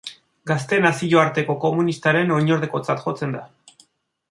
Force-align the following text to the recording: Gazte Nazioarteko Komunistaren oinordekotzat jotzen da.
Gazte 0.51 0.79
Nazioarteko 0.85 1.57
Komunistaren 1.67 2.35
oinordekotzat 2.39 3.07
jotzen 3.07 3.39
da. 3.39 3.47